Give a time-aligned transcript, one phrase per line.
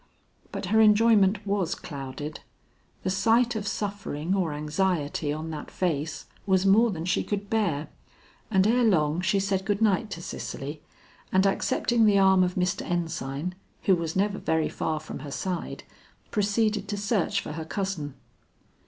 [0.51, 2.39] But her enjoyment was clouded;
[3.03, 7.87] the sight of suffering or anxiety on that face was more than she could bear;
[8.49, 10.81] and ere long she said good night to Cicely,
[11.31, 12.81] and accepting the arm of Mr.
[12.81, 13.53] Ensign,
[13.83, 15.83] who was never very far from her side,
[16.31, 18.15] proceeded to search for her cousin.